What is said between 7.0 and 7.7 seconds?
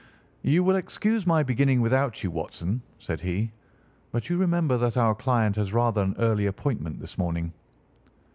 morning."